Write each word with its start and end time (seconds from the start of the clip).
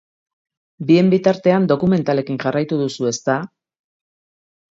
Bien 0.91 1.09
bitartean 1.13 1.67
dokumentalekin 1.73 2.41
jarraitu 2.45 2.79
duzu, 2.81 3.09
ezta? 3.13 3.35